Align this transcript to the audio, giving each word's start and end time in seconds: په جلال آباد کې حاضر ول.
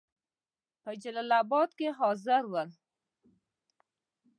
په 0.81 0.91
جلال 1.01 1.31
آباد 1.41 1.69
کې 1.77 1.87
حاضر 1.99 2.43
ول. 2.51 2.69